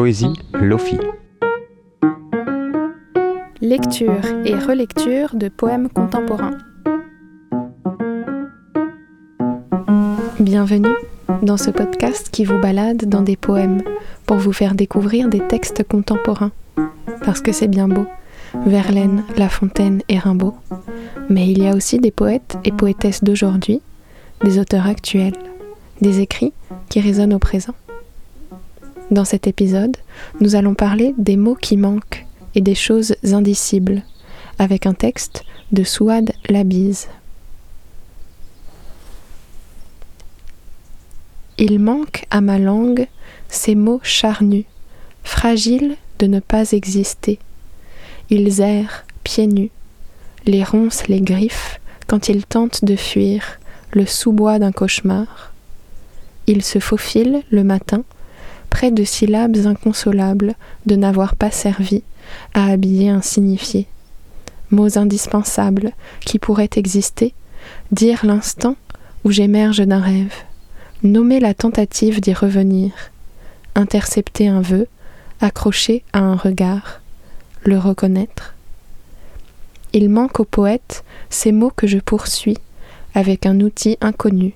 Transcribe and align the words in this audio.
Poésie 0.00 0.32
Lofi. 0.52 0.96
Lecture 3.60 4.24
et 4.44 4.54
relecture 4.54 5.34
de 5.34 5.48
poèmes 5.48 5.88
contemporains. 5.88 6.56
Bienvenue 10.38 10.94
dans 11.42 11.56
ce 11.56 11.72
podcast 11.72 12.28
qui 12.30 12.44
vous 12.44 12.60
balade 12.60 13.06
dans 13.06 13.22
des 13.22 13.34
poèmes 13.34 13.82
pour 14.24 14.36
vous 14.36 14.52
faire 14.52 14.76
découvrir 14.76 15.28
des 15.28 15.44
textes 15.48 15.82
contemporains. 15.82 16.52
Parce 17.24 17.40
que 17.40 17.50
c'est 17.50 17.66
bien 17.66 17.88
beau, 17.88 18.06
Verlaine, 18.66 19.24
La 19.36 19.48
Fontaine 19.48 20.02
et 20.08 20.20
Rimbaud. 20.20 20.54
Mais 21.28 21.50
il 21.50 21.60
y 21.60 21.66
a 21.66 21.74
aussi 21.74 21.98
des 21.98 22.12
poètes 22.12 22.56
et 22.62 22.70
poétesses 22.70 23.24
d'aujourd'hui, 23.24 23.80
des 24.44 24.60
auteurs 24.60 24.86
actuels, 24.86 25.34
des 26.00 26.20
écrits 26.20 26.52
qui 26.88 27.00
résonnent 27.00 27.34
au 27.34 27.40
présent. 27.40 27.74
Dans 29.10 29.24
cet 29.24 29.46
épisode, 29.46 29.96
nous 30.40 30.54
allons 30.54 30.74
parler 30.74 31.14
des 31.16 31.38
mots 31.38 31.54
qui 31.54 31.78
manquent 31.78 32.26
et 32.54 32.60
des 32.60 32.74
choses 32.74 33.16
indicibles, 33.24 34.02
avec 34.58 34.84
un 34.84 34.92
texte 34.92 35.44
de 35.72 35.82
Souad 35.82 36.32
Labise. 36.50 37.08
Il 41.56 41.78
manque 41.78 42.26
à 42.30 42.42
ma 42.42 42.58
langue 42.58 43.06
ces 43.48 43.74
mots 43.74 44.00
charnus, 44.02 44.66
fragiles 45.24 45.96
de 46.18 46.26
ne 46.26 46.40
pas 46.40 46.72
exister. 46.72 47.38
Ils 48.28 48.60
errent 48.60 49.04
pieds 49.24 49.46
nus, 49.46 49.70
les 50.44 50.64
ronces 50.64 51.08
les 51.08 51.22
griffes 51.22 51.80
quand 52.08 52.28
ils 52.28 52.44
tentent 52.44 52.84
de 52.84 52.96
fuir 52.96 53.58
le 53.92 54.04
sous-bois 54.04 54.58
d'un 54.58 54.72
cauchemar. 54.72 55.54
Ils 56.46 56.62
se 56.62 56.78
faufilent 56.78 57.42
le 57.50 57.64
matin 57.64 58.04
près 58.70 58.90
de 58.90 59.04
syllabes 59.04 59.56
inconsolables 59.66 60.54
de 60.86 60.96
n'avoir 60.96 61.36
pas 61.36 61.50
servi 61.50 62.02
à 62.54 62.66
habiller 62.66 63.08
un 63.08 63.22
signifié. 63.22 63.86
Mots 64.70 64.98
indispensables 64.98 65.92
qui 66.20 66.38
pourraient 66.38 66.70
exister, 66.76 67.32
dire 67.90 68.24
l'instant 68.24 68.76
où 69.24 69.30
j'émerge 69.30 69.80
d'un 69.80 70.00
rêve, 70.00 70.34
nommer 71.02 71.40
la 71.40 71.54
tentative 71.54 72.20
d'y 72.20 72.32
revenir, 72.32 72.92
intercepter 73.74 74.48
un 74.48 74.60
vœu, 74.60 74.86
accrocher 75.40 76.04
à 76.12 76.20
un 76.20 76.36
regard, 76.36 77.00
le 77.64 77.78
reconnaître. 77.78 78.54
Il 79.92 80.10
manque 80.10 80.40
au 80.40 80.44
poète 80.44 81.04
ces 81.30 81.52
mots 81.52 81.72
que 81.74 81.86
je 81.86 81.98
poursuis 81.98 82.58
avec 83.14 83.46
un 83.46 83.60
outil 83.60 83.96
inconnu, 84.00 84.54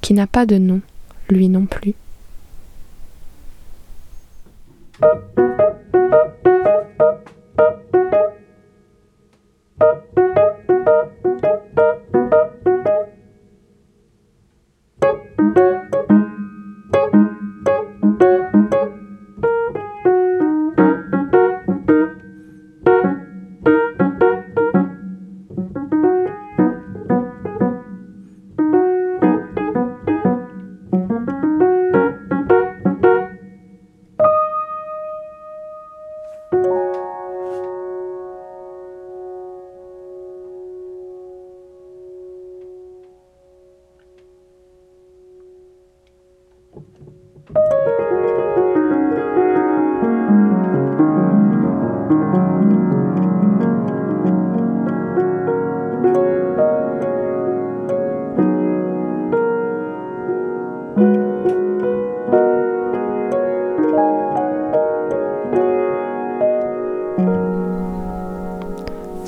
qui 0.00 0.14
n'a 0.14 0.26
pas 0.26 0.46
de 0.46 0.56
nom, 0.56 0.80
lui 1.28 1.48
non 1.48 1.66
plus. 1.66 1.94
Thank 5.00 5.22
you. 6.46 7.23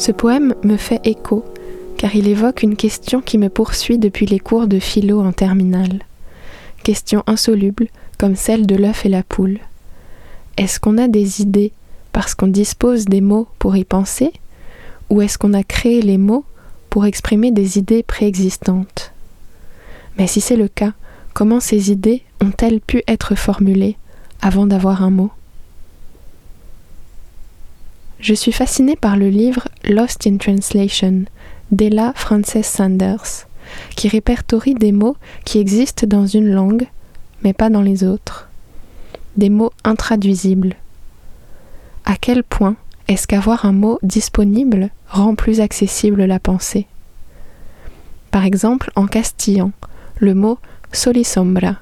Ce 0.06 0.12
poème 0.12 0.54
me 0.62 0.76
fait 0.76 1.00
écho 1.02 1.44
car 1.98 2.14
il 2.14 2.28
évoque 2.28 2.62
une 2.62 2.76
question 2.76 3.20
qui 3.20 3.38
me 3.38 3.48
poursuit 3.48 3.98
depuis 3.98 4.26
les 4.26 4.38
cours 4.38 4.68
de 4.68 4.78
philo 4.78 5.20
en 5.20 5.32
terminale. 5.32 6.05
Question 6.86 7.24
insoluble 7.26 7.88
comme 8.16 8.36
celle 8.36 8.64
de 8.64 8.76
l'œuf 8.76 9.04
et 9.04 9.08
la 9.08 9.24
poule. 9.24 9.58
Est-ce 10.56 10.78
qu'on 10.78 10.98
a 10.98 11.08
des 11.08 11.42
idées 11.42 11.72
parce 12.12 12.36
qu'on 12.36 12.46
dispose 12.46 13.06
des 13.06 13.20
mots 13.20 13.48
pour 13.58 13.76
y 13.76 13.82
penser? 13.82 14.32
Ou 15.10 15.20
est-ce 15.20 15.36
qu'on 15.36 15.52
a 15.52 15.64
créé 15.64 16.00
les 16.00 16.16
mots 16.16 16.44
pour 16.88 17.04
exprimer 17.04 17.50
des 17.50 17.76
idées 17.76 18.04
préexistantes? 18.04 19.12
Mais 20.16 20.28
si 20.28 20.40
c'est 20.40 20.54
le 20.54 20.68
cas, 20.68 20.92
comment 21.34 21.58
ces 21.58 21.90
idées 21.90 22.22
ont-elles 22.40 22.80
pu 22.80 23.02
être 23.08 23.34
formulées 23.34 23.96
avant 24.40 24.66
d'avoir 24.66 25.02
un 25.02 25.10
mot? 25.10 25.32
Je 28.20 28.32
suis 28.32 28.52
fascinée 28.52 28.94
par 28.94 29.16
le 29.16 29.28
livre 29.28 29.66
Lost 29.82 30.24
in 30.24 30.36
Translation 30.36 31.24
d'Ella 31.72 32.12
Frances 32.14 32.62
Sanders, 32.62 33.48
qui 33.96 34.08
répertorie 34.08 34.74
des 34.74 34.92
mots 34.92 35.16
qui 35.44 35.58
existent 35.58 36.06
dans 36.06 36.26
une 36.26 36.50
langue, 36.50 36.86
mais 37.42 37.52
pas 37.52 37.70
dans 37.70 37.82
les 37.82 38.04
autres. 38.04 38.48
Des 39.36 39.50
mots 39.50 39.72
intraduisibles. 39.84 40.76
À 42.04 42.16
quel 42.16 42.42
point 42.42 42.76
est-ce 43.08 43.26
qu'avoir 43.26 43.64
un 43.64 43.72
mot 43.72 43.98
disponible 44.02 44.90
rend 45.08 45.34
plus 45.34 45.60
accessible 45.60 46.24
la 46.24 46.40
pensée? 46.40 46.86
Par 48.30 48.44
exemple, 48.44 48.90
en 48.96 49.06
castillan, 49.06 49.72
le 50.18 50.34
mot 50.34 50.58
solisombra 50.92 51.76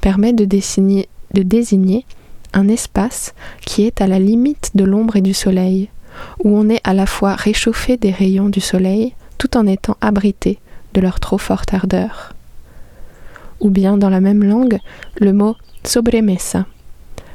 permet 0.00 0.32
de, 0.32 0.44
de 0.44 1.42
désigner 1.42 2.06
un 2.52 2.68
espace 2.68 3.34
qui 3.64 3.82
est 3.84 4.00
à 4.00 4.06
la 4.06 4.18
limite 4.18 4.72
de 4.74 4.84
l'ombre 4.84 5.16
et 5.16 5.20
du 5.20 5.34
soleil, 5.34 5.88
où 6.42 6.56
on 6.56 6.68
est 6.68 6.80
à 6.84 6.94
la 6.94 7.06
fois 7.06 7.34
réchauffé 7.34 7.96
des 7.96 8.10
rayons 8.10 8.48
du 8.48 8.60
soleil 8.60 9.14
tout 9.38 9.56
en 9.56 9.66
étant 9.66 9.96
abrité 10.00 10.58
leur 11.00 11.20
trop 11.20 11.38
forte 11.38 11.74
ardeur. 11.74 12.34
Ou 13.60 13.70
bien 13.70 13.96
dans 13.96 14.10
la 14.10 14.20
même 14.20 14.44
langue, 14.44 14.78
le 15.20 15.32
mot 15.32 15.56
sobremesa, 15.84 16.66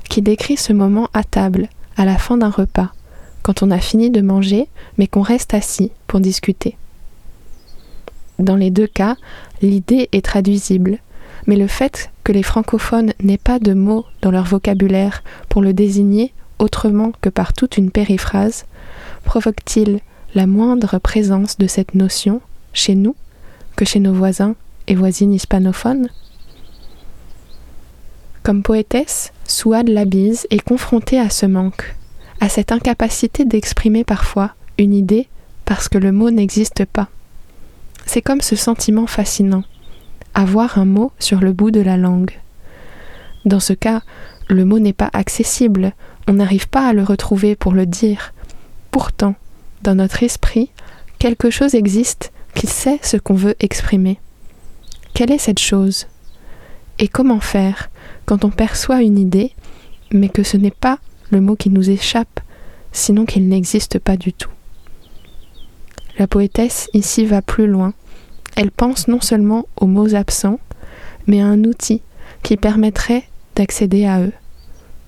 qui 0.09 0.21
décrit 0.21 0.57
ce 0.57 0.73
moment 0.73 1.09
à 1.13 1.23
table, 1.23 1.67
à 1.97 2.05
la 2.05 2.17
fin 2.17 2.37
d'un 2.37 2.49
repas, 2.49 2.91
quand 3.41 3.63
on 3.63 3.71
a 3.71 3.79
fini 3.79 4.09
de 4.09 4.21
manger, 4.21 4.67
mais 4.97 5.07
qu'on 5.07 5.21
reste 5.21 5.53
assis 5.53 5.91
pour 6.07 6.19
discuter. 6.19 6.77
Dans 8.39 8.55
les 8.55 8.71
deux 8.71 8.87
cas, 8.87 9.15
l'idée 9.61 10.09
est 10.11 10.25
traduisible, 10.25 10.99
mais 11.45 11.55
le 11.55 11.67
fait 11.67 12.09
que 12.23 12.31
les 12.31 12.43
francophones 12.43 13.13
n'aient 13.21 13.37
pas 13.37 13.59
de 13.59 13.73
mots 13.73 14.05
dans 14.21 14.31
leur 14.31 14.45
vocabulaire 14.45 15.23
pour 15.49 15.61
le 15.61 15.73
désigner 15.73 16.33
autrement 16.59 17.11
que 17.21 17.29
par 17.29 17.53
toute 17.53 17.77
une 17.77 17.91
périphrase, 17.91 18.65
provoque-t-il 19.25 19.99
la 20.35 20.47
moindre 20.47 20.97
présence 20.99 21.57
de 21.57 21.67
cette 21.67 21.95
notion 21.95 22.41
chez 22.71 22.95
nous 22.95 23.15
que 23.75 23.85
chez 23.85 23.99
nos 23.99 24.13
voisins 24.13 24.55
et 24.87 24.95
voisines 24.95 25.33
hispanophones 25.33 26.09
Comme 28.43 28.63
poétesse, 28.63 29.31
Souad 29.45 29.87
Labise 29.89 30.47
est 30.49 30.63
confrontée 30.63 31.19
à 31.19 31.29
ce 31.29 31.45
manque, 31.45 31.95
à 32.39 32.49
cette 32.49 32.71
incapacité 32.71 33.45
d'exprimer 33.45 34.03
parfois 34.03 34.55
une 34.77 34.93
idée 34.93 35.27
parce 35.65 35.89
que 35.89 35.97
le 35.97 36.11
mot 36.11 36.29
n'existe 36.29 36.85
pas. 36.85 37.09
C'est 38.05 38.21
comme 38.21 38.41
ce 38.41 38.55
sentiment 38.55 39.07
fascinant 39.07 39.63
avoir 40.33 40.77
un 40.77 40.85
mot 40.85 41.11
sur 41.19 41.39
le 41.39 41.53
bout 41.53 41.71
de 41.71 41.81
la 41.81 41.97
langue. 41.97 42.31
Dans 43.45 43.59
ce 43.59 43.73
cas, 43.73 44.01
le 44.49 44.65
mot 44.65 44.79
n'est 44.79 44.93
pas 44.93 45.09
accessible, 45.13 45.93
on 46.27 46.33
n'arrive 46.33 46.69
pas 46.69 46.87
à 46.87 46.93
le 46.93 47.03
retrouver 47.03 47.55
pour 47.55 47.73
le 47.73 47.85
dire. 47.85 48.33
Pourtant, 48.91 49.35
dans 49.83 49.95
notre 49.95 50.23
esprit, 50.23 50.71
quelque 51.19 51.49
chose 51.49 51.75
existe 51.75 52.32
qui 52.55 52.67
sait 52.67 52.99
ce 53.01 53.17
qu'on 53.17 53.33
veut 53.33 53.55
exprimer. 53.59 54.19
Quelle 55.13 55.31
est 55.31 55.37
cette 55.37 55.59
chose? 55.59 56.07
Et 56.99 57.07
comment 57.07 57.39
faire 57.39 57.89
quand 58.25 58.45
on 58.45 58.49
perçoit 58.49 59.01
une 59.01 59.19
idée, 59.19 59.51
mais 60.11 60.29
que 60.29 60.43
ce 60.43 60.57
n'est 60.57 60.71
pas 60.71 60.99
le 61.31 61.41
mot 61.41 61.55
qui 61.55 61.69
nous 61.69 61.89
échappe, 61.89 62.39
sinon 62.91 63.25
qu'il 63.25 63.47
n'existe 63.47 63.99
pas 63.99 64.17
du 64.17 64.33
tout? 64.33 64.51
La 66.19 66.27
poétesse 66.27 66.89
ici 66.93 67.25
va 67.25 67.41
plus 67.41 67.67
loin. 67.67 67.93
Elle 68.55 68.71
pense 68.71 69.07
non 69.07 69.19
seulement 69.19 69.65
aux 69.77 69.87
mots 69.87 70.13
absents, 70.13 70.59
mais 71.25 71.41
à 71.41 71.47
un 71.47 71.63
outil 71.63 72.01
qui 72.43 72.57
permettrait 72.57 73.23
d'accéder 73.55 74.05
à 74.05 74.21
eux, 74.21 74.33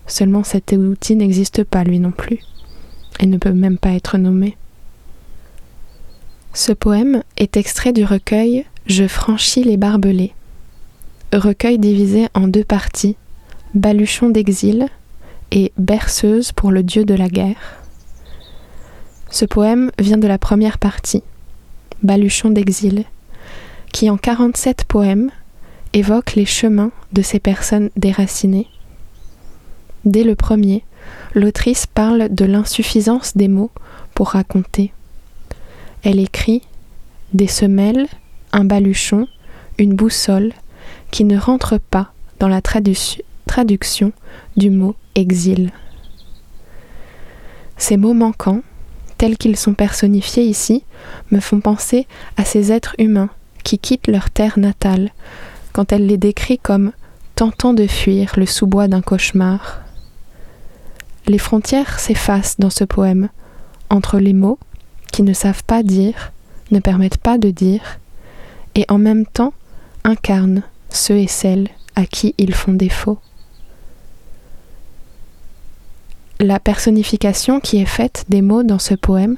seulement 0.07 0.43
cet 0.43 0.71
outil 0.71 1.15
n'existe 1.15 1.63
pas 1.63 1.83
lui 1.83 1.99
non 1.99 2.11
plus, 2.11 2.39
et 3.19 3.27
ne 3.27 3.37
peut 3.37 3.53
même 3.53 3.77
pas 3.77 3.91
être 3.91 4.17
nommé. 4.17 4.57
Ce 6.55 6.71
poème 6.71 7.21
est 7.35 7.57
extrait 7.57 7.91
du 7.91 8.05
recueil 8.05 8.65
Je 8.85 9.07
franchis 9.07 9.61
les 9.65 9.75
barbelés, 9.75 10.31
recueil 11.33 11.77
divisé 11.77 12.29
en 12.33 12.47
deux 12.47 12.63
parties, 12.63 13.17
Baluchon 13.73 14.29
d'exil 14.29 14.87
et 15.51 15.73
Berceuse 15.77 16.53
pour 16.53 16.71
le 16.71 16.81
dieu 16.81 17.03
de 17.03 17.13
la 17.13 17.27
guerre. 17.27 17.81
Ce 19.29 19.43
poème 19.43 19.91
vient 19.99 20.17
de 20.17 20.29
la 20.29 20.37
première 20.37 20.77
partie, 20.77 21.23
Baluchon 22.03 22.51
d'exil, 22.51 23.03
qui 23.91 24.09
en 24.09 24.15
47 24.15 24.85
poèmes 24.85 25.31
évoque 25.91 26.35
les 26.35 26.45
chemins 26.45 26.91
de 27.11 27.21
ces 27.21 27.41
personnes 27.41 27.89
déracinées. 27.97 28.69
Dès 30.05 30.23
le 30.23 30.35
premier, 30.35 30.85
l'autrice 31.33 31.85
parle 31.85 32.33
de 32.33 32.45
l'insuffisance 32.45 33.35
des 33.35 33.49
mots 33.49 33.71
pour 34.13 34.29
raconter. 34.29 34.93
Elle 36.05 36.21
écrit 36.21 36.61
des 37.33 37.47
semelles, 37.47 38.07
un 38.53 38.63
baluchon, 38.63 39.27
une 39.77 39.93
boussole 39.93 40.53
qui 41.11 41.25
ne 41.25 41.37
rentrent 41.37 41.79
pas 41.79 42.13
dans 42.39 42.47
la 42.47 42.61
traduction 42.61 44.13
du 44.55 44.69
mot 44.69 44.95
exil. 45.15 45.71
Ces 47.75 47.97
mots 47.97 48.13
manquants 48.13 48.61
tels 49.17 49.37
qu'ils 49.37 49.57
sont 49.57 49.73
personnifiés 49.73 50.43
ici, 50.43 50.83
me 51.31 51.39
font 51.39 51.59
penser 51.59 52.07
à 52.37 52.45
ces 52.45 52.71
êtres 52.71 52.95
humains 52.99 53.29
qui 53.63 53.79
quittent 53.79 54.07
leur 54.07 54.29
terre 54.29 54.59
natale, 54.59 55.11
quand 55.73 55.91
elle 55.91 56.05
les 56.05 56.17
décrit 56.17 56.59
comme 56.59 56.91
tentant 57.35 57.73
de 57.73 57.87
fuir 57.87 58.33
le 58.37 58.45
sous-bois 58.45 58.87
d'un 58.87 59.01
cauchemar. 59.01 59.81
Les 61.27 61.37
frontières 61.37 61.99
s'effacent 61.99 62.59
dans 62.59 62.69
ce 62.69 62.83
poème, 62.83 63.29
entre 63.89 64.19
les 64.19 64.33
mots, 64.33 64.59
qui 65.15 65.23
ne 65.23 65.33
savent 65.33 65.63
pas 65.63 65.81
dire, 65.81 66.33
ne 66.71 66.79
permettent 66.79 67.17
pas 67.17 67.37
de 67.37 67.49
dire, 67.49 67.99
et 68.75 68.85
en 68.89 68.97
même 68.97 69.25
temps 69.25 69.53
incarnent 70.03 70.63
ceux 70.89 71.17
et 71.17 71.27
celles 71.27 71.69
à 71.95 72.05
qui 72.05 72.35
ils 72.37 72.53
font 72.53 72.73
défaut 72.73 73.19
la 76.39 76.59
personnification 76.59 77.59
qui 77.59 77.77
est 77.77 77.85
faite 77.85 78.25
des 78.29 78.41
mots 78.41 78.63
dans 78.63 78.79
ce 78.79 78.93
poème, 78.93 79.37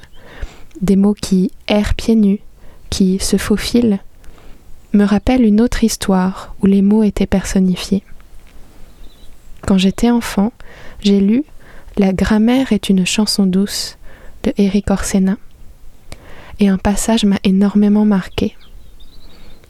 des 0.82 0.96
mots 0.96 1.14
qui 1.14 1.52
errent 1.68 1.94
pieds 1.94 2.16
nus, 2.16 2.40
qui 2.90 3.18
se 3.20 3.36
faufilent, 3.36 4.00
me 4.92 5.04
rappelle 5.04 5.44
une 5.44 5.60
autre 5.60 5.84
histoire 5.84 6.54
où 6.60 6.66
les 6.66 6.82
mots 6.82 7.04
étaient 7.04 7.26
personnifiés. 7.26 8.02
Quand 9.62 9.78
j'étais 9.78 10.10
enfant, 10.10 10.52
j'ai 11.00 11.20
lu 11.20 11.44
La 11.96 12.12
grammaire 12.12 12.72
est 12.72 12.88
une 12.88 13.06
chanson 13.06 13.44
douce 13.44 13.96
de 14.44 14.52
Eric 14.56 14.90
Orsena, 14.90 15.36
et 16.60 16.68
un 16.68 16.78
passage 16.78 17.24
m'a 17.24 17.38
énormément 17.44 18.04
marqué. 18.04 18.56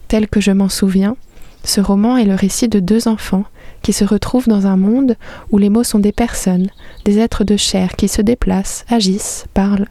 Tel 0.09 0.29
que 0.29 0.41
je 0.41 0.53
m'en 0.53 0.69
souviens, 0.69 1.17
ce 1.65 1.81
roman 1.81 2.17
est 2.17 2.25
le 2.25 2.35
récit 2.35 2.69
de 2.69 2.81
deux 2.81 3.09
enfants 3.09 3.45
qui 3.83 3.93
se 3.93 4.05
retrouvent 4.05 4.49
dans 4.49 4.67
un 4.67 4.77
monde 4.77 5.17
où 5.51 5.59
les 5.59 5.69
mots 5.69 5.85
sont 5.85 5.99
des 5.99 6.13
personnes, 6.13 6.71
des 7.05 7.19
êtres 7.19 7.45
de 7.45 7.57
chair 7.57 7.95
qui 7.97 8.09
se 8.09 8.23
déplacent, 8.23 8.85
agissent, 8.89 9.47
parlent. 9.55 9.89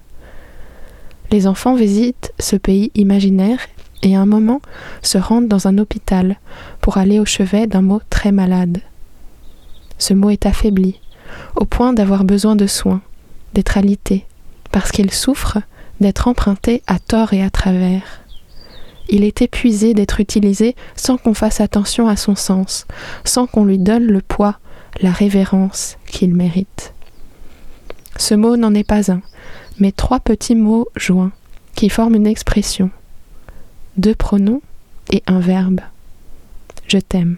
Les 1.31 1.45
enfants 1.45 1.75
visitent 1.75 2.33
ce 2.39 2.55
pays 2.55 2.91
imaginaire 2.95 3.59
et 4.03 4.15
à 4.15 4.21
un 4.21 4.25
moment 4.25 4.61
se 5.01 5.17
rendent 5.17 5.47
dans 5.47 5.67
un 5.67 5.77
hôpital 5.77 6.37
pour 6.81 6.97
aller 6.97 7.19
au 7.19 7.25
chevet 7.25 7.67
d'un 7.67 7.81
mot 7.81 8.01
très 8.09 8.31
malade. 8.31 8.81
Ce 9.97 10.13
mot 10.13 10.29
est 10.29 10.45
affaibli, 10.45 10.99
au 11.55 11.65
point 11.65 11.93
d'avoir 11.93 12.23
besoin 12.23 12.55
de 12.55 12.67
soins, 12.67 13.01
d'être 13.53 13.77
alité, 13.77 14.25
parce 14.71 14.91
qu'il 14.91 15.11
souffre 15.11 15.59
d'être 15.99 16.27
emprunté 16.27 16.83
à 16.87 16.99
tort 16.99 17.33
et 17.33 17.43
à 17.43 17.49
travers 17.49 18.03
il 19.09 19.23
est 19.23 19.41
épuisé 19.41 19.93
d'être 19.93 20.19
utilisé 20.19 20.75
sans 20.95 21.17
qu'on 21.17 21.33
fasse 21.33 21.61
attention 21.61 22.07
à 22.07 22.15
son 22.15 22.35
sens, 22.35 22.85
sans 23.23 23.47
qu'on 23.47 23.65
lui 23.65 23.77
donne 23.77 24.05
le 24.05 24.21
poids, 24.21 24.59
la 25.01 25.11
révérence 25.11 25.97
qu'il 26.07 26.33
mérite. 26.33 26.93
Ce 28.17 28.33
mot 28.33 28.57
n'en 28.57 28.73
est 28.73 28.87
pas 28.87 29.11
un, 29.11 29.21
mais 29.79 29.91
trois 29.91 30.19
petits 30.19 30.55
mots 30.55 30.87
joints 30.95 31.31
qui 31.75 31.89
forment 31.89 32.15
une 32.15 32.27
expression. 32.27 32.89
Deux 33.97 34.15
pronoms 34.15 34.61
et 35.11 35.23
un 35.27 35.39
verbe. 35.39 35.81
Je 36.87 36.97
t'aime. 36.97 37.37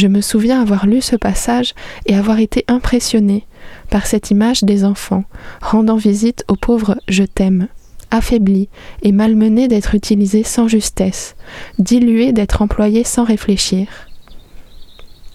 Je 0.00 0.06
me 0.06 0.22
souviens 0.22 0.62
avoir 0.62 0.86
lu 0.86 1.02
ce 1.02 1.14
passage 1.14 1.74
et 2.06 2.16
avoir 2.16 2.38
été 2.38 2.64
impressionné 2.68 3.44
par 3.90 4.06
cette 4.06 4.30
image 4.30 4.62
des 4.62 4.86
enfants 4.86 5.24
rendant 5.60 5.98
visite 5.98 6.42
au 6.48 6.56
pauvre 6.56 6.98
Je 7.06 7.22
t'aime 7.22 7.68
affaibli 8.10 8.70
et 9.02 9.12
malmené 9.12 9.68
d'être 9.68 9.94
utilisé 9.94 10.42
sans 10.42 10.68
justesse, 10.68 11.36
dilué 11.78 12.32
d'être 12.32 12.62
employé 12.62 13.04
sans 13.04 13.24
réfléchir. 13.24 13.88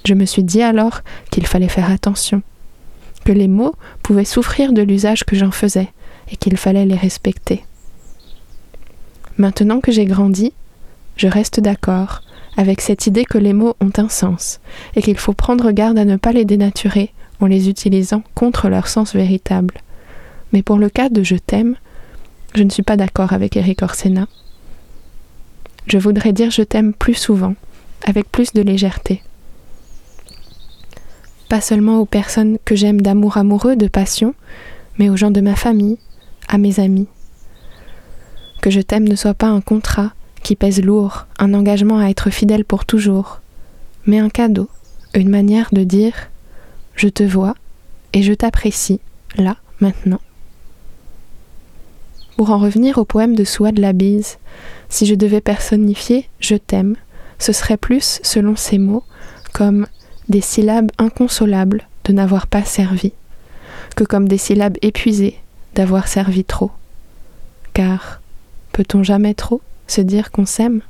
Je 0.04 0.16
me 0.16 0.26
suis 0.26 0.44
dit 0.44 0.64
alors 0.64 1.02
qu'il 1.30 1.46
fallait 1.46 1.68
faire 1.68 1.92
attention, 1.92 2.42
que 3.24 3.34
les 3.34 3.48
mots 3.48 3.76
pouvaient 4.02 4.26
souffrir 4.26 4.74
de 4.74 4.82
l'usage 4.82 5.26
que 5.26 5.36
j'en 5.36 5.52
faisais 5.52 5.90
et 6.32 6.38
qu'il 6.38 6.58
fallait 6.58 6.88
les 6.88 6.98
respecter. 6.98 7.64
Maintenant 9.38 9.80
que 9.80 9.92
j'ai 9.92 10.06
grandi, 10.06 10.54
je 11.18 11.28
reste 11.28 11.60
d'accord 11.60 12.24
avec 12.57 12.81
cette 12.81 13.07
idée 13.07 13.25
que 13.25 13.38
les 13.38 13.54
mots 13.54 13.75
ont 13.81 13.92
un 13.98 14.10
sens 14.10 14.60
et 14.96 15.02
qu'il 15.02 15.18
faut 15.18 15.34
prendre 15.34 15.72
garde 15.72 15.98
à 15.98 16.06
ne 16.06 16.16
pas 16.16 16.31
les 16.31 16.46
dénaturer 16.46 17.12
en 17.40 17.48
les 17.48 17.69
utilisant 17.69 18.24
contre 18.34 18.69
leur 18.69 18.88
sens 18.88 19.13
véritable. 19.13 19.75
Mais 20.54 20.63
pour 20.63 20.78
le 20.78 20.90
cas 20.90 21.10
de 21.10 21.24
je 21.24 21.36
t'aime, 21.36 21.75
je 22.54 22.63
ne 22.63 22.69
suis 22.69 22.84
pas 22.84 22.98
d'accord 22.98 23.34
avec 23.34 23.57
Eric 23.57 23.81
Orsena. 23.81 24.28
Je 25.88 25.98
voudrais 25.98 26.34
dire 26.34 26.52
je 26.52 26.62
t'aime 26.62 26.94
plus 26.94 27.13
souvent, 27.13 27.56
avec 28.06 28.31
plus 28.31 28.54
de 28.54 28.62
légèreté. 28.62 29.22
Pas 31.50 31.62
seulement 31.62 32.00
aux 32.00 32.06
personnes 32.06 32.57
que 32.66 32.75
j'aime 32.75 33.02
d'amour 33.02 33.38
amoureux, 33.38 33.75
de 33.75 33.88
passion, 33.88 34.34
mais 34.98 35.10
aux 35.10 35.18
gens 35.18 35.31
de 35.31 35.42
ma 35.42 35.56
famille, 35.56 35.98
à 36.48 36.57
mes 36.57 36.80
amis. 36.80 37.07
Que 38.62 38.72
je 38.72 38.81
t'aime 38.81 39.07
ne 39.07 39.16
soit 39.16 39.36
pas 39.36 39.48
un 39.48 39.62
contrat 39.62 40.13
qui 40.45 40.56
pèse 40.56 40.80
lourd, 40.83 41.25
un 41.39 41.56
engagement 41.56 41.97
à 41.97 42.06
être 42.09 42.30
fidèle 42.30 42.65
pour 42.65 42.86
toujours, 42.86 43.42
mais 44.06 44.19
un 44.19 44.30
cadeau, 44.30 44.69
une 45.16 45.30
manière 45.30 45.69
de 45.71 45.83
dire 45.83 46.14
je 46.95 47.07
te 47.07 47.23
vois 47.23 47.56
et 48.14 48.21
je 48.21 48.31
t'apprécie, 48.31 48.99
là, 49.37 49.57
maintenant. 49.80 50.21
Pour 52.37 52.52
en 52.52 52.59
revenir 52.59 52.99
au 52.99 53.06
poème 53.06 53.35
de 53.35 53.44
Souad 53.44 53.80
Labise, 53.80 54.37
si 54.87 55.07
je 55.07 55.16
devais 55.16 55.42
personnifier 55.42 56.30
Je 56.40 56.56
t'aime, 56.56 56.95
ce 57.40 57.52
serait 57.52 57.75
plus, 57.75 58.19
selon 58.21 58.56
ces 58.56 58.78
mots, 58.78 59.04
comme 59.52 59.87
des 60.30 60.42
syllabes 60.42 60.92
inconsolables 60.99 61.87
de 62.04 62.14
n'avoir 62.14 62.45
pas 62.45 62.64
servi, 62.64 63.14
que 63.95 64.04
comme 64.04 64.28
des 64.28 64.37
syllabes 64.37 64.78
épuisées 64.83 65.40
d'avoir 65.73 66.07
servi 66.07 66.44
trop. 66.44 66.69
Car 67.73 68.21
peut-on 68.73 69.02
jamais 69.02 69.33
trop? 69.33 69.59
Se 69.87 70.01
dire 70.01 70.31
qu'on 70.31 70.45
s'aime 70.45 70.81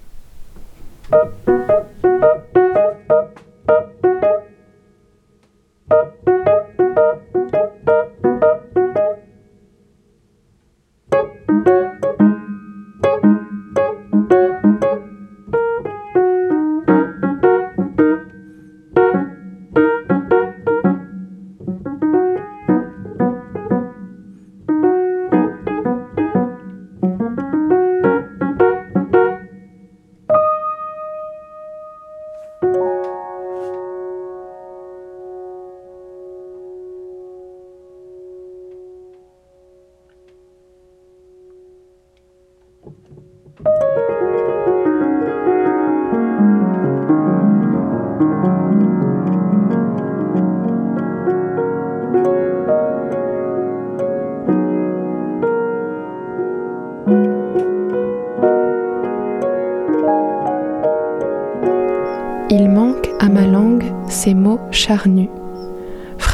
Il 62.50 62.70
manque 62.70 63.10
à 63.20 63.28
ma 63.28 63.46
langue 63.46 63.84
ces 64.08 64.34
mots 64.34 64.60
charnus 64.72 65.30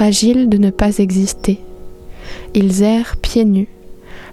fragiles 0.01 0.49
de 0.49 0.57
ne 0.57 0.71
pas 0.71 0.97
exister. 0.97 1.59
Ils 2.53 2.81
errent 2.81 3.17
pieds 3.17 3.45
nus, 3.45 3.67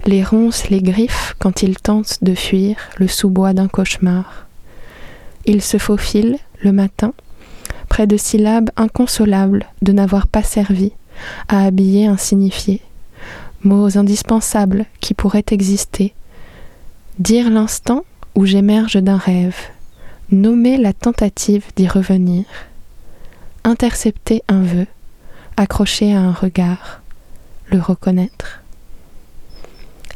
les 0.06 0.24
ronces 0.24 0.70
les 0.70 0.80
griffes 0.80 1.34
quand 1.38 1.62
ils 1.62 1.76
tentent 1.76 2.22
de 2.22 2.34
fuir 2.34 2.76
le 2.96 3.06
sous-bois 3.06 3.52
d'un 3.52 3.68
cauchemar. 3.68 4.46
Ils 5.44 5.62
se 5.62 5.76
faufilent, 5.78 6.38
le 6.62 6.72
matin, 6.72 7.12
près 7.88 8.06
de 8.06 8.16
syllabes 8.16 8.70
inconsolables 8.76 9.66
de 9.82 9.92
n'avoir 9.92 10.26
pas 10.26 10.42
servi 10.42 10.92
à 11.48 11.64
habiller 11.64 12.06
un 12.06 12.16
signifié, 12.16 12.80
mots 13.62 13.96
indispensables 13.96 14.86
qui 15.00 15.14
pourraient 15.14 15.44
exister, 15.50 16.14
dire 17.18 17.50
l'instant 17.50 18.04
où 18.34 18.46
j'émerge 18.46 18.96
d'un 18.96 19.16
rêve, 19.16 19.56
nommer 20.30 20.76
la 20.76 20.92
tentative 20.92 21.66
d'y 21.76 21.88
revenir, 21.88 22.44
intercepter 23.64 24.42
un 24.48 24.62
vœu, 24.62 24.86
accrocher 25.56 26.14
à 26.14 26.20
un 26.20 26.32
regard, 26.32 27.02
le 27.66 27.80
reconnaître. 27.80 28.62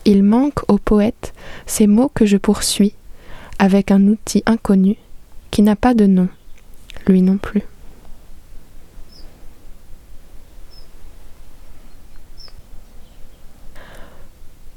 Il 0.04 0.22
manque 0.22 0.68
au 0.68 0.78
poète 0.78 1.32
ces 1.66 1.86
mots 1.86 2.10
que 2.12 2.26
je 2.26 2.36
poursuis 2.36 2.94
avec 3.58 3.90
un 3.90 4.06
outil 4.08 4.42
inconnu 4.46 4.96
qui 5.50 5.62
n'a 5.62 5.76
pas 5.76 5.94
de 5.94 6.06
nom, 6.06 6.28
lui 7.06 7.22
non 7.22 7.36
plus. 7.36 7.62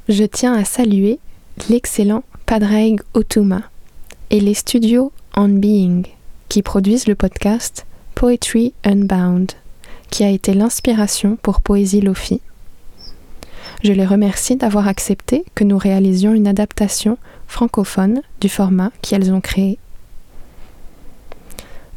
Je 0.07 0.23
tiens 0.23 0.53
à 0.53 0.63
saluer 0.65 1.17
l'excellent 1.67 2.23
Padraig 2.45 3.01
Otuma 3.15 3.63
et 4.29 4.39
les 4.39 4.53
studios 4.53 5.11
On 5.35 5.49
Being 5.49 6.03
qui 6.47 6.61
produisent 6.61 7.07
le 7.07 7.15
podcast 7.15 7.87
Poetry 8.13 8.75
Unbound, 8.83 9.53
qui 10.11 10.23
a 10.23 10.29
été 10.29 10.53
l'inspiration 10.53 11.39
pour 11.41 11.59
Poésie 11.59 12.01
Lofi. 12.01 12.39
Je 13.83 13.93
les 13.93 14.05
remercie 14.05 14.55
d'avoir 14.55 14.87
accepté 14.87 15.43
que 15.55 15.63
nous 15.63 15.79
réalisions 15.79 16.35
une 16.35 16.47
adaptation 16.47 17.17
francophone 17.47 18.21
du 18.39 18.47
format 18.47 18.91
qu'elles 19.01 19.33
ont 19.33 19.41
créé. 19.41 19.79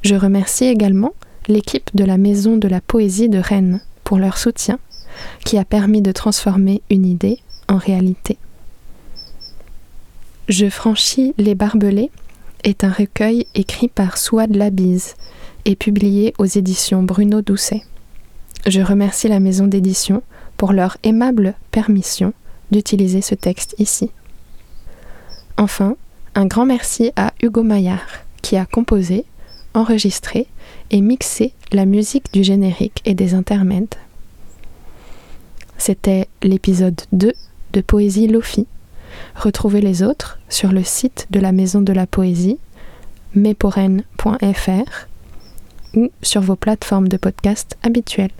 Je 0.00 0.14
remercie 0.14 0.64
également 0.64 1.12
l'équipe 1.46 1.90
de 1.94 2.04
la 2.04 2.16
Maison 2.16 2.56
de 2.56 2.68
la 2.68 2.80
Poésie 2.80 3.28
de 3.28 3.38
Rennes 3.38 3.82
pour 4.02 4.16
leur 4.16 4.38
soutien, 4.38 4.78
qui 5.44 5.58
a 5.58 5.66
permis 5.66 6.00
de 6.00 6.12
transformer 6.12 6.80
une 6.88 7.04
idée 7.04 7.40
en 7.68 7.76
réalité. 7.76 8.38
Je 10.48 10.68
franchis 10.68 11.34
les 11.36 11.54
barbelés 11.54 12.10
est 12.64 12.82
un 12.82 12.90
recueil 12.90 13.46
écrit 13.54 13.88
par 13.88 14.16
Souad 14.16 14.54
Labise 14.56 15.14
et 15.64 15.76
publié 15.76 16.34
aux 16.38 16.46
éditions 16.46 17.02
Bruno 17.02 17.42
Doucet. 17.42 17.82
Je 18.66 18.80
remercie 18.80 19.28
la 19.28 19.40
maison 19.40 19.66
d'édition 19.66 20.22
pour 20.56 20.72
leur 20.72 20.96
aimable 21.02 21.54
permission 21.70 22.32
d'utiliser 22.70 23.20
ce 23.20 23.34
texte 23.34 23.74
ici. 23.78 24.10
Enfin, 25.56 25.96
un 26.34 26.46
grand 26.46 26.66
merci 26.66 27.12
à 27.16 27.32
Hugo 27.42 27.62
Maillard 27.62 28.08
qui 28.42 28.56
a 28.56 28.66
composé, 28.66 29.24
enregistré 29.74 30.46
et 30.90 31.00
mixé 31.00 31.52
la 31.72 31.84
musique 31.84 32.32
du 32.32 32.42
générique 32.42 33.02
et 33.04 33.14
des 33.14 33.34
intermèdes. 33.34 33.94
C'était 35.76 36.28
l'épisode 36.42 37.00
2 37.12 37.32
Poésie 37.80 38.28
Lofi. 38.28 38.66
Retrouvez 39.34 39.80
les 39.80 40.02
autres 40.02 40.38
sur 40.48 40.72
le 40.72 40.82
site 40.82 41.26
de 41.30 41.40
la 41.40 41.52
Maison 41.52 41.80
de 41.80 41.92
la 41.92 42.06
Poésie, 42.06 42.58
meporen.fr 43.34 45.06
ou 45.94 46.10
sur 46.22 46.40
vos 46.40 46.56
plateformes 46.56 47.08
de 47.08 47.16
podcast 47.16 47.76
habituelles. 47.82 48.30